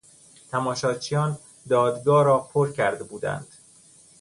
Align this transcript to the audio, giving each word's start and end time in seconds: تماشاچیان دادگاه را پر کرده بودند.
تماشاچیان 0.51 1.37
دادگاه 1.69 2.23
را 2.23 2.37
پر 2.39 2.71
کرده 2.71 3.03
بودند. 3.03 3.47